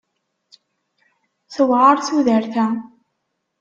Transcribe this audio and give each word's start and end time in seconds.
Tewɛer 1.53 1.97
tudert-a. 2.07 2.67